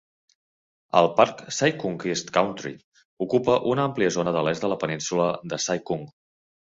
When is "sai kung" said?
1.57-1.99, 5.67-6.03